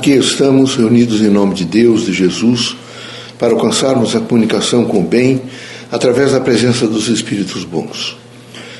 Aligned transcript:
Aqui 0.00 0.12
estamos 0.12 0.76
reunidos 0.76 1.20
em 1.20 1.28
nome 1.28 1.54
de 1.54 1.66
Deus, 1.66 2.06
de 2.06 2.12
Jesus, 2.14 2.74
para 3.38 3.52
alcançarmos 3.52 4.16
a 4.16 4.20
comunicação 4.20 4.86
com 4.86 5.00
o 5.00 5.04
bem 5.04 5.42
através 5.92 6.32
da 6.32 6.40
presença 6.40 6.86
dos 6.86 7.08
Espíritos 7.08 7.64
bons. 7.64 8.16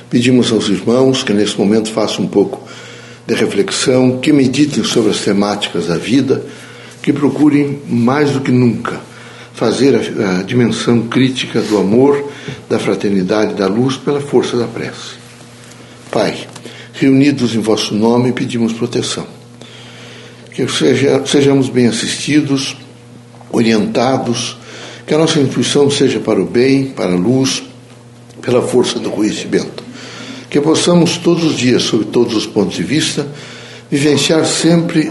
Pedimos 0.08 0.50
aos 0.50 0.70
irmãos 0.70 1.22
que 1.22 1.34
nesse 1.34 1.58
momento 1.58 1.92
façam 1.92 2.24
um 2.24 2.26
pouco 2.26 2.66
de 3.26 3.34
reflexão, 3.34 4.16
que 4.16 4.32
meditem 4.32 4.82
sobre 4.82 5.10
as 5.10 5.20
temáticas 5.20 5.88
da 5.88 5.98
vida, 5.98 6.42
que 7.02 7.12
procurem 7.12 7.82
mais 7.86 8.30
do 8.30 8.40
que 8.40 8.50
nunca 8.50 8.98
fazer 9.52 9.94
a, 9.96 10.38
a 10.38 10.42
dimensão 10.42 11.02
crítica 11.02 11.60
do 11.60 11.76
amor, 11.76 12.32
da 12.66 12.78
fraternidade, 12.78 13.52
da 13.52 13.66
luz 13.66 13.94
pela 13.98 14.22
força 14.22 14.56
da 14.56 14.66
prece. 14.66 15.16
Pai, 16.10 16.48
reunidos 16.94 17.54
em 17.54 17.60
vosso 17.60 17.94
nome, 17.94 18.32
pedimos 18.32 18.72
proteção. 18.72 19.39
Que 20.60 20.68
seja, 20.70 21.24
sejamos 21.24 21.70
bem 21.70 21.86
assistidos, 21.86 22.76
orientados, 23.50 24.58
que 25.06 25.14
a 25.14 25.16
nossa 25.16 25.40
intuição 25.40 25.90
seja 25.90 26.20
para 26.20 26.38
o 26.38 26.44
bem, 26.44 26.84
para 26.84 27.14
a 27.14 27.16
luz, 27.16 27.62
pela 28.42 28.60
força 28.60 28.98
do 28.98 29.10
conhecimento. 29.10 29.82
Que 30.50 30.60
possamos 30.60 31.16
todos 31.16 31.44
os 31.44 31.56
dias, 31.56 31.84
sob 31.84 32.04
todos 32.04 32.34
os 32.34 32.46
pontos 32.46 32.76
de 32.76 32.82
vista, 32.82 33.26
vivenciar 33.90 34.44
sempre 34.44 35.10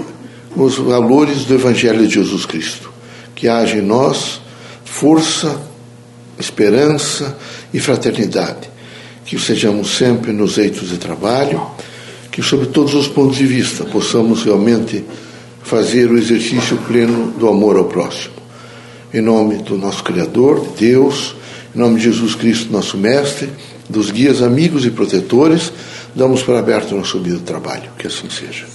os 0.56 0.78
valores 0.78 1.46
do 1.46 1.56
Evangelho 1.56 2.06
de 2.06 2.14
Jesus 2.14 2.46
Cristo. 2.46 2.92
Que 3.34 3.48
haja 3.48 3.78
em 3.78 3.82
nós 3.82 4.40
força, 4.86 5.60
esperança 6.38 7.36
e 7.74 7.80
fraternidade. 7.80 8.70
Que 9.26 9.40
sejamos 9.40 9.98
sempre 9.98 10.32
nos 10.32 10.60
eitos 10.60 10.90
de 10.90 10.98
trabalho, 10.98 11.60
que, 12.32 12.44
sob 12.44 12.68
todos 12.68 12.94
os 12.94 13.08
pontos 13.08 13.38
de 13.38 13.48
vista, 13.48 13.84
possamos 13.84 14.44
realmente 14.44 15.04
fazer 15.70 16.10
o 16.10 16.18
exercício 16.18 16.78
pleno 16.88 17.30
do 17.32 17.48
amor 17.48 17.78
ao 17.78 17.86
próximo. 17.86 18.34
Em 19.14 19.22
nome 19.22 19.58
do 19.58 19.78
nosso 19.78 20.04
Criador, 20.04 20.62
de 20.62 20.88
Deus, 20.88 21.36
em 21.76 21.78
nome 21.78 21.98
de 21.98 22.06
Jesus 22.06 22.34
Cristo, 22.34 22.72
nosso 22.72 22.98
Mestre, 22.98 23.52
dos 23.88 24.10
guias 24.10 24.42
amigos 24.42 24.84
e 24.84 24.90
protetores, 24.90 25.72
damos 26.16 26.42
para 26.42 26.58
aberto 26.58 26.96
nosso 26.96 27.20
vida 27.20 27.40
trabalho. 27.46 27.92
Que 28.00 28.08
assim 28.08 28.28
seja. 28.32 28.66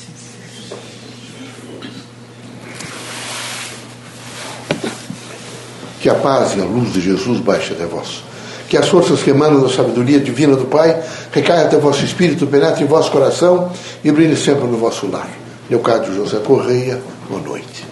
Que 6.00 6.08
a 6.08 6.14
paz 6.14 6.56
e 6.56 6.60
a 6.60 6.64
luz 6.64 6.92
de 6.92 7.00
Jesus 7.00 7.40
baixe 7.40 7.72
até 7.72 7.86
vós. 7.86 8.22
Que 8.68 8.76
as 8.76 8.88
forças 8.88 9.20
que 9.20 9.30
emanam 9.30 9.60
da 9.60 9.68
sabedoria 9.68 10.20
divina 10.20 10.54
do 10.54 10.66
Pai 10.66 11.02
recaiam 11.32 11.66
até 11.66 11.76
vosso 11.76 12.04
espírito, 12.04 12.46
penetre 12.46 12.84
em 12.84 12.86
vosso 12.86 13.10
coração 13.10 13.72
e 14.04 14.12
brilhe 14.12 14.36
sempre 14.36 14.66
no 14.66 14.76
vosso 14.76 15.08
lar. 15.08 15.43
Leocádio 15.70 16.14
José 16.14 16.40
Correia, 16.40 17.00
boa 17.26 17.40
noite. 17.40 17.86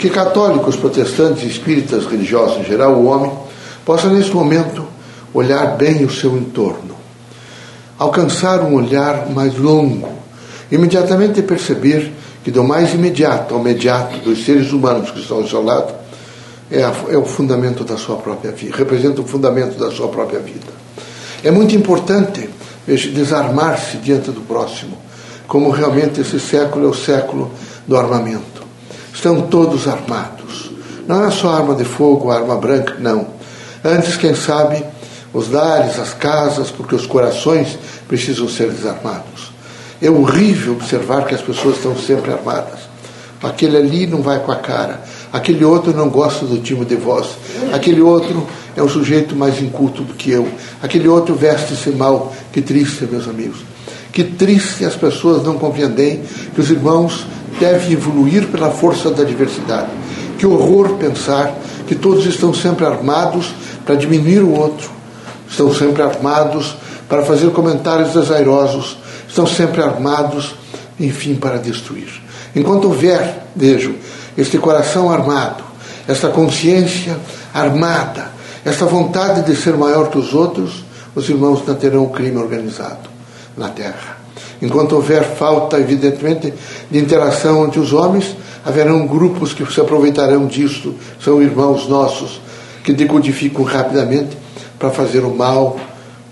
Que 0.00 0.10
católicos, 0.10 0.74
protestantes, 0.74 1.44
espíritas, 1.44 2.06
religiosos 2.06 2.58
em 2.58 2.64
geral, 2.64 2.94
o 2.94 3.06
homem, 3.06 3.30
possa 3.84 4.08
nesse 4.08 4.32
momento 4.32 4.84
olhar 5.32 5.76
bem 5.76 6.04
o 6.04 6.10
seu 6.10 6.36
entorno, 6.36 6.96
alcançar 7.96 8.62
um 8.62 8.74
olhar 8.74 9.30
mais 9.30 9.56
longo, 9.56 10.08
imediatamente 10.72 11.40
perceber 11.42 12.12
que 12.42 12.50
do 12.50 12.64
mais 12.64 12.92
imediato 12.92 13.54
ao 13.54 13.60
imediato 13.60 14.18
dos 14.18 14.44
seres 14.44 14.72
humanos 14.72 15.12
que 15.12 15.20
estão 15.20 15.36
ao 15.36 15.46
seu 15.46 15.62
lado 15.62 15.94
é, 16.68 16.82
a, 16.82 16.92
é 17.10 17.16
o 17.16 17.24
fundamento 17.24 17.84
da 17.84 17.96
sua 17.96 18.16
própria 18.16 18.50
vida, 18.50 18.76
representa 18.76 19.20
o 19.20 19.24
fundamento 19.24 19.78
da 19.78 19.92
sua 19.92 20.08
própria 20.08 20.40
vida. 20.40 20.72
É 21.44 21.50
muito 21.52 21.76
importante 21.76 22.50
desarmar-se 22.88 23.98
diante 23.98 24.32
do 24.32 24.40
próximo 24.40 25.11
como 25.46 25.70
realmente 25.70 26.20
esse 26.20 26.38
século 26.40 26.86
é 26.86 26.88
o 26.88 26.94
século 26.94 27.50
do 27.86 27.96
armamento. 27.96 28.62
Estão 29.12 29.42
todos 29.42 29.86
armados. 29.86 30.70
Não 31.06 31.24
é 31.24 31.30
só 31.30 31.50
arma 31.50 31.74
de 31.74 31.84
fogo, 31.84 32.30
arma 32.30 32.56
branca, 32.56 32.96
não. 32.98 33.26
Antes, 33.84 34.16
quem 34.16 34.34
sabe, 34.34 34.84
os 35.32 35.50
lares, 35.50 35.98
as 35.98 36.14
casas, 36.14 36.70
porque 36.70 36.94
os 36.94 37.06
corações 37.06 37.78
precisam 38.06 38.48
ser 38.48 38.70
desarmados. 38.70 39.52
É 40.00 40.10
horrível 40.10 40.72
observar 40.74 41.26
que 41.26 41.34
as 41.34 41.40
pessoas 41.40 41.76
estão 41.76 41.96
sempre 41.96 42.32
armadas. 42.32 42.80
Aquele 43.42 43.76
ali 43.76 44.06
não 44.06 44.22
vai 44.22 44.38
com 44.38 44.52
a 44.52 44.56
cara, 44.56 45.02
aquele 45.32 45.64
outro 45.64 45.92
não 45.92 46.08
gosta 46.08 46.46
do 46.46 46.58
time 46.58 46.84
de 46.84 46.94
voz, 46.94 47.26
aquele 47.72 48.00
outro 48.00 48.46
é 48.76 48.82
um 48.82 48.88
sujeito 48.88 49.34
mais 49.34 49.60
inculto 49.60 50.02
do 50.04 50.14
que 50.14 50.30
eu, 50.30 50.48
aquele 50.80 51.08
outro 51.08 51.34
veste-se 51.34 51.90
mal. 51.90 52.32
Que 52.52 52.62
triste, 52.62 53.04
meus 53.10 53.26
amigos. 53.26 53.58
Que 54.12 54.22
triste 54.24 54.84
as 54.84 54.94
pessoas 54.94 55.42
não 55.42 55.56
compreendem 55.56 56.22
que 56.54 56.60
os 56.60 56.70
irmãos 56.70 57.26
devem 57.58 57.92
evoluir 57.92 58.46
pela 58.48 58.70
força 58.70 59.10
da 59.10 59.24
diversidade. 59.24 59.88
Que 60.38 60.46
horror 60.46 60.96
pensar 60.96 61.54
que 61.86 61.94
todos 61.94 62.26
estão 62.26 62.52
sempre 62.52 62.84
armados 62.84 63.54
para 63.86 63.94
diminuir 63.94 64.40
o 64.40 64.52
outro, 64.52 64.90
estão 65.48 65.72
sempre 65.74 66.02
armados 66.02 66.76
para 67.08 67.22
fazer 67.22 67.50
comentários 67.52 68.12
desairosos, 68.12 68.98
estão 69.26 69.46
sempre 69.46 69.82
armados, 69.82 70.54
enfim, 71.00 71.34
para 71.34 71.56
destruir. 71.56 72.08
Enquanto 72.54 72.88
houver, 72.88 73.44
vejo, 73.56 73.94
este 74.36 74.58
coração 74.58 75.10
armado, 75.10 75.64
esta 76.06 76.28
consciência 76.28 77.16
armada, 77.54 78.30
esta 78.62 78.84
vontade 78.84 79.42
de 79.42 79.56
ser 79.56 79.74
maior 79.74 80.10
que 80.10 80.18
os 80.18 80.34
outros, 80.34 80.84
os 81.14 81.28
irmãos 81.28 81.62
não 81.66 81.74
terão 81.74 82.04
o 82.04 82.10
crime 82.10 82.36
organizado 82.36 83.11
na 83.56 83.68
terra. 83.68 84.18
Enquanto 84.60 84.92
houver 84.92 85.24
falta, 85.24 85.78
evidentemente, 85.78 86.52
de 86.90 86.98
interação 86.98 87.66
entre 87.66 87.80
os 87.80 87.92
homens, 87.92 88.36
haverão 88.64 89.06
grupos 89.06 89.52
que 89.52 89.66
se 89.72 89.80
aproveitarão 89.80 90.46
disto, 90.46 90.94
são 91.20 91.42
irmãos 91.42 91.88
nossos, 91.88 92.40
que 92.84 92.92
decodificam 92.92 93.64
rapidamente 93.64 94.36
para 94.78 94.90
fazer 94.90 95.20
o 95.20 95.34
mal, 95.34 95.78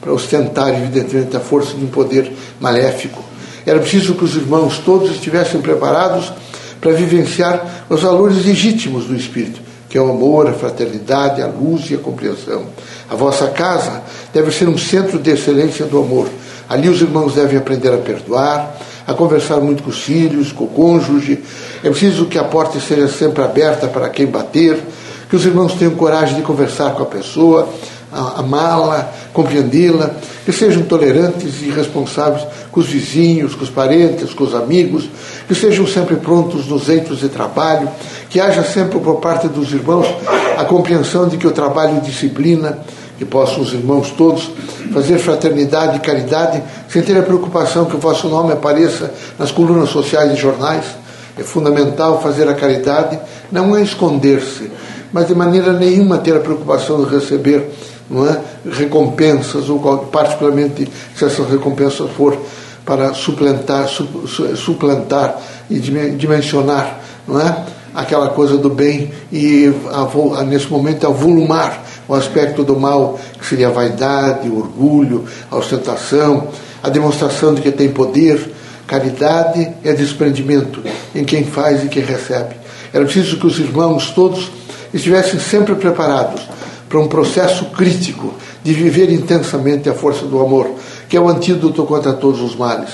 para 0.01 0.13
ostentar, 0.13 0.69
evidentemente, 0.71 1.37
a 1.37 1.41
força 1.41 1.75
de 1.75 1.85
um 1.85 1.89
poder 1.89 2.33
maléfico. 2.61 3.23
Era 3.67 3.79
preciso 3.79 4.15
que 4.15 4.25
os 4.25 4.35
irmãos 4.37 4.79
todos 4.79 5.11
estivessem 5.11 5.61
preparados 5.61 6.33
para 6.81 6.93
vivenciar 6.93 7.85
os 7.89 8.03
valores 8.03 8.45
legítimos 8.45 9.05
do 9.05 9.15
Espírito, 9.15 9.61
que 9.91 9.99
é 9.99 10.01
o 10.01 10.09
amor, 10.09 10.49
a 10.49 10.55
fraternidade, 10.55 11.43
a 11.43 11.47
luz 11.47 11.91
e 11.91 11.95
a 11.95 11.99
compreensão. 11.99 12.65
A 13.11 13.15
vossa 13.15 13.49
casa 13.49 14.01
deve 14.33 14.51
ser 14.51 14.69
um 14.69 14.79
centro 14.79 15.19
de 15.19 15.31
excelência 15.31 15.85
do 15.85 15.99
amor, 15.99 16.29
Ali 16.71 16.89
os 16.89 17.01
irmãos 17.01 17.35
devem 17.35 17.59
aprender 17.59 17.93
a 17.93 17.97
perdoar, 17.97 18.77
a 19.05 19.13
conversar 19.13 19.57
muito 19.57 19.83
com 19.83 19.91
os 19.91 20.01
filhos, 20.01 20.53
com 20.53 20.63
o 20.63 20.69
cônjuge. 20.69 21.43
É 21.83 21.91
preciso 21.91 22.27
que 22.27 22.39
a 22.39 22.45
porta 22.45 22.79
seja 22.79 23.09
sempre 23.09 23.43
aberta 23.43 23.89
para 23.89 24.09
quem 24.09 24.25
bater, 24.25 24.79
que 25.29 25.35
os 25.35 25.45
irmãos 25.45 25.75
tenham 25.75 25.97
coragem 25.97 26.37
de 26.37 26.43
conversar 26.43 26.95
com 26.95 27.03
a 27.03 27.07
pessoa, 27.07 27.69
amá-la, 28.13 29.13
compreendê-la, 29.33 30.13
que 30.45 30.53
sejam 30.53 30.85
tolerantes 30.85 31.61
e 31.61 31.71
responsáveis 31.71 32.47
com 32.71 32.79
os 32.79 32.87
vizinhos, 32.87 33.57
com 33.57 33.65
os 33.65 33.71
parentes, 33.71 34.33
com 34.33 34.45
os 34.45 34.55
amigos, 34.55 35.09
que 35.49 35.57
sejam 35.57 35.89
sempre 35.89 36.15
prontos 36.15 36.69
nos 36.69 36.89
eitos 36.89 37.19
de 37.19 37.29
trabalho, 37.29 37.89
que 38.31 38.41
haja 38.41 38.63
sempre 38.63 39.01
por 39.01 39.17
parte 39.17 39.49
dos 39.49 39.73
irmãos 39.73 40.07
a 40.57 40.65
compreensão 40.65 41.29
de 41.29 41.37
que 41.37 41.47
o 41.47 41.51
trabalho 41.51 41.97
é 41.97 42.01
disciplina, 42.01 42.79
que 43.19 43.25
possam 43.25 43.61
os 43.61 43.73
irmãos 43.75 44.11
todos 44.13 44.51
fazer 44.95 45.19
fraternidade 45.19 45.97
e 45.97 46.01
caridade 46.01 46.63
sem 46.89 47.03
ter 47.03 47.19
a 47.19 47.23
preocupação 47.23 47.85
que 47.85 47.97
o 47.97 47.99
vosso 47.99 48.29
nome 48.29 48.53
apareça 48.53 49.13
nas 49.39 49.51
colunas 49.51 49.91
sociais 49.91 50.33
e 50.33 50.37
jornais. 50.37 50.85
É 51.37 51.43
fundamental 51.43 52.23
fazer 52.23 52.49
a 52.49 52.55
caridade, 52.55 53.19
não 53.51 53.77
é 53.77 53.83
esconder-se, 53.83 54.71
mas 55.13 55.27
de 55.27 55.35
maneira 55.35 55.73
nenhuma 55.73 56.19
ter 56.19 56.37
a 56.37 56.41
preocupação 56.41 57.05
de 57.05 57.15
receber 57.15 57.71
não 58.09 58.29
é, 58.29 58.41
recompensas, 58.73 59.69
ou 59.69 59.79
particularmente 60.11 60.89
se 61.15 61.25
essas 61.25 61.49
recompensas 61.49 62.11
for 62.17 62.37
para 62.85 63.15
suplantar, 63.15 63.89
suplantar 64.57 65.39
e 65.69 65.79
dimensionar 65.79 66.99
não 67.27 67.41
é, 67.41 67.65
aquela 67.95 68.29
coisa 68.31 68.57
do 68.57 68.71
bem 68.71 69.11
e 69.33 69.73
nesse 70.47 70.69
momento 70.69 71.07
avolumar 71.07 71.85
o 72.09 72.15
aspecto 72.15 72.65
do 72.65 72.79
mal, 72.79 73.19
que 73.39 73.47
seria 73.47 73.69
a 73.69 73.71
vaidade, 73.71 74.49
o 74.49 74.59
orgulho, 74.59 75.25
a 75.51 75.57
ostentação, 75.57 76.49
a 76.83 76.89
demonstração 76.89 77.55
de 77.55 77.63
que 77.63 77.71
tem 77.71 77.91
poder. 77.91 78.55
Caridade 78.87 79.73
é 79.85 79.93
desprendimento 79.93 80.83
em 81.15 81.25
quem 81.25 81.45
faz 81.45 81.85
e 81.85 81.89
quem 81.89 82.03
recebe. 82.03 82.57
Era 82.93 83.05
preciso 83.05 83.39
que 83.39 83.47
os 83.47 83.59
irmãos 83.59 84.11
todos 84.11 84.51
estivessem 84.93 85.39
sempre 85.39 85.77
preparados 85.77 86.43
para 86.89 86.99
um 86.99 87.07
processo 87.07 87.67
crítico 87.67 88.35
de 88.65 88.73
viver 88.73 89.13
intensamente 89.13 89.89
a 89.89 89.95
força 89.95 90.27
do 90.27 90.41
amor, 90.41 90.69
que 91.09 91.17
é 91.17 91.21
o 91.21 91.29
antídoto 91.29 91.85
contra 91.85 92.13
todos 92.13 92.41
os 92.41 92.57
males. 92.57 92.91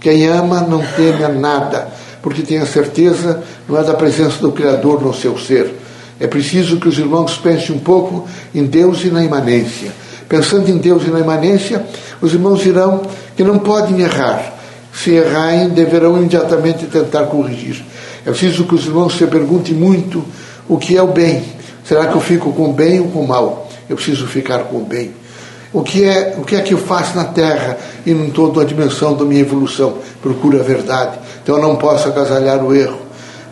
Quem 0.00 0.26
ama 0.26 0.60
não 0.60 0.82
teme 0.94 1.24
a 1.24 1.28
nada, 1.28 1.88
porque 2.22 2.42
tem 2.42 2.58
a 2.58 2.66
certeza 2.66 3.42
não 3.68 3.78
é 3.78 3.84
da 3.84 3.94
presença 3.94 4.38
do 4.38 4.52
Criador 4.52 5.02
no 5.02 5.14
seu 5.14 5.38
ser 5.38 5.74
é 6.20 6.26
preciso 6.26 6.78
que 6.78 6.88
os 6.88 6.98
irmãos 6.98 7.36
pensem 7.36 7.74
um 7.74 7.78
pouco 7.78 8.26
em 8.54 8.64
Deus 8.64 9.04
e 9.04 9.08
na 9.08 9.22
imanência. 9.22 9.92
Pensando 10.28 10.68
em 10.68 10.76
Deus 10.76 11.04
e 11.06 11.10
na 11.10 11.20
imanência, 11.20 11.86
os 12.20 12.34
irmãos 12.34 12.60
dirão 12.60 13.02
que 13.36 13.44
não 13.44 13.58
podem 13.58 14.00
errar. 14.00 14.54
Se 14.92 15.12
errarem, 15.12 15.68
deverão 15.68 16.16
imediatamente 16.16 16.86
tentar 16.86 17.24
corrigir. 17.26 17.84
É 18.26 18.30
preciso 18.30 18.64
que 18.64 18.74
os 18.74 18.84
irmãos 18.84 19.16
se 19.16 19.26
perguntem 19.26 19.74
muito 19.74 20.24
o 20.68 20.76
que 20.76 20.96
é 20.96 21.02
o 21.02 21.06
bem. 21.06 21.44
Será 21.84 22.08
que 22.08 22.14
eu 22.14 22.20
fico 22.20 22.52
com 22.52 22.70
o 22.70 22.72
bem 22.72 22.98
ou 22.98 23.08
com 23.08 23.20
o 23.20 23.28
mal? 23.28 23.70
Eu 23.88 23.94
preciso 23.94 24.26
ficar 24.26 24.64
com 24.64 24.78
o 24.78 24.84
bem. 24.84 25.12
O 25.72 25.82
que 25.82 26.04
é, 26.04 26.34
o 26.38 26.44
que, 26.44 26.56
é 26.56 26.62
que 26.62 26.72
eu 26.72 26.78
faço 26.78 27.14
na 27.14 27.24
Terra 27.24 27.76
e 28.06 28.10
em 28.10 28.30
toda 28.30 28.62
a 28.62 28.64
dimensão 28.64 29.14
da 29.14 29.24
minha 29.24 29.42
evolução? 29.42 29.98
Procuro 30.22 30.58
a 30.58 30.62
verdade. 30.62 31.18
Então 31.42 31.56
eu 31.56 31.62
não 31.62 31.76
posso 31.76 32.08
agasalhar 32.08 32.64
o 32.64 32.74
erro. 32.74 32.98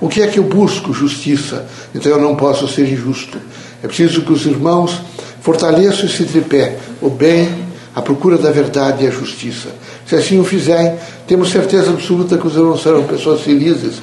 O 0.00 0.08
que 0.08 0.22
é 0.22 0.26
que 0.26 0.38
eu 0.38 0.44
busco? 0.44 0.94
Justiça. 0.94 1.66
Então 1.94 2.12
eu 2.12 2.20
não 2.20 2.34
posso 2.34 2.66
ser 2.68 2.90
injusto. 2.90 3.38
É 3.82 3.86
preciso 3.86 4.22
que 4.22 4.32
os 4.32 4.46
irmãos 4.46 5.00
fortaleçam 5.42 6.06
esse 6.06 6.24
tripé: 6.24 6.78
o 7.02 7.10
bem, 7.10 7.48
a 7.94 8.00
procura 8.00 8.38
da 8.38 8.50
verdade 8.50 9.04
e 9.04 9.08
a 9.08 9.10
justiça. 9.10 9.68
Se 10.06 10.16
assim 10.16 10.38
o 10.40 10.44
fizerem, 10.44 10.94
temos 11.26 11.50
certeza 11.50 11.90
absoluta 11.90 12.38
que 12.38 12.46
os 12.46 12.56
irmãos 12.56 12.82
serão 12.82 13.04
pessoas 13.04 13.42
felizes 13.42 14.00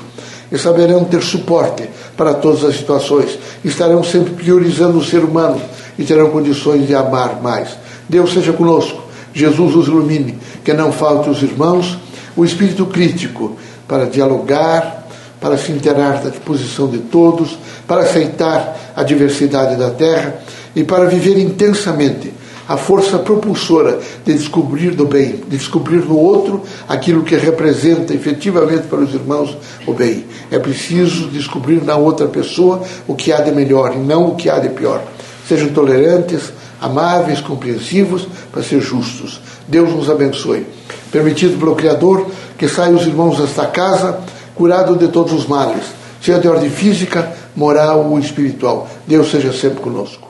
e 0.52 0.58
saberão 0.58 1.04
ter 1.04 1.24
suporte 1.24 1.90
para 2.16 2.36
todas 2.36 2.64
as 2.64 2.76
situações. 2.76 3.40
Estarão 3.66 4.04
sempre 4.04 4.34
priorizando 4.34 5.00
o 5.00 5.04
ser 5.04 5.24
humano 5.24 5.60
e 5.98 6.04
terão 6.04 6.30
condições 6.30 6.86
de 6.86 6.94
amar 6.94 7.42
mais. 7.42 7.70
Deus 8.14 8.32
seja 8.32 8.54
conosco. 8.54 9.02
Jesus 9.34 9.76
os 9.76 9.88
ilumine. 9.88 10.38
Que 10.64 10.72
não 10.72 10.92
falte 10.92 11.32
os 11.32 11.42
irmãos 11.42 11.98
o 12.36 12.46
espírito 12.46 12.86
crítico 12.86 13.58
para 13.88 14.06
dialogar, 14.06 15.08
para 15.42 15.58
se 15.58 15.72
interar 15.72 16.22
da 16.24 16.30
disposição 16.30 16.88
de 16.88 17.00
todos, 17.00 17.58
para 17.88 18.02
aceitar 18.02 18.94
a 18.96 19.04
diversidade 19.04 19.76
da 19.76 19.90
terra 19.90 20.42
e 20.76 20.84
para 20.84 21.06
viver 21.06 21.38
intensamente 21.40 22.32
a 22.68 22.78
força 22.78 23.20
propulsora 23.20 24.00
de 24.24 24.34
descobrir 24.34 24.92
do 24.92 25.06
bem, 25.06 25.42
de 25.48 25.58
descobrir 25.58 26.06
no 26.06 26.18
outro 26.18 26.64
aquilo 26.88 27.24
que 27.24 27.36
representa 27.36 28.14
efetivamente 28.14 28.88
para 28.88 29.00
os 29.00 29.14
irmãos 29.14 29.58
o 29.86 29.94
bem. 29.94 30.26
É 30.50 30.58
preciso 30.60 31.28
descobrir 31.28 31.84
na 31.84 31.98
outra 31.98 32.28
pessoa 32.28 32.82
o 33.08 33.16
que 33.16 33.34
há 33.34 33.42
de 33.42 33.52
melhor 33.52 33.94
e 33.96 34.00
não 34.00 34.30
o 34.30 34.36
que 34.36 34.50
há 34.50 34.60
de 34.60 34.70
pior. 34.70 35.04
Sejam 35.48 35.70
tolerantes, 35.70 36.54
amáveis, 36.84 37.40
compreensivos, 37.40 38.28
para 38.52 38.62
ser 38.62 38.82
justos. 38.82 39.40
Deus 39.68 39.92
nos 39.92 40.10
abençoe. 40.10 40.68
Permitido 41.12 41.58
pelo 41.58 41.76
Criador 41.76 42.28
que 42.58 42.68
saiam 42.68 42.96
os 42.96 43.08
irmãos 43.08 43.38
desta 43.38 43.66
casa 43.66 44.20
curados 44.54 45.00
de 45.00 45.08
todos 45.08 45.34
os 45.34 45.48
males, 45.48 45.84
seja 46.22 46.40
de 46.40 46.48
ordem 46.48 46.70
física, 46.70 47.34
moral 47.56 48.06
ou 48.10 48.20
espiritual. 48.20 48.88
Deus 49.08 49.32
seja 49.32 49.52
sempre 49.52 49.80
conosco. 49.80 50.23